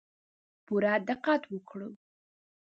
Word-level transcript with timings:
پوره 0.65 0.93
دقت 1.09 1.41
وکړو. 1.51 1.89